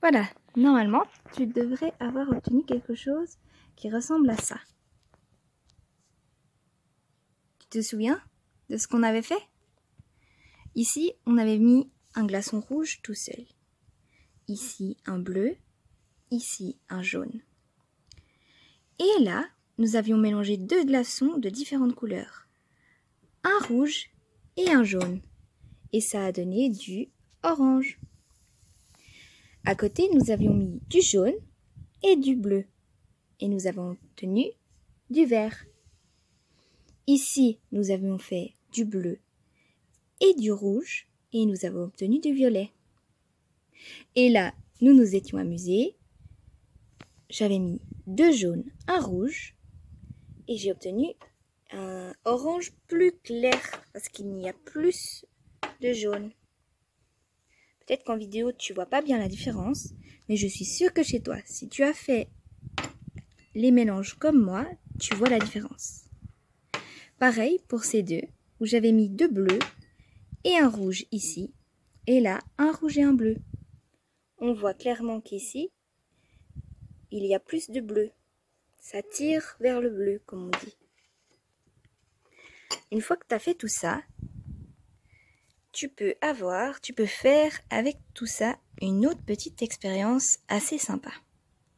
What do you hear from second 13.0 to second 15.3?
tout seul. Ici, un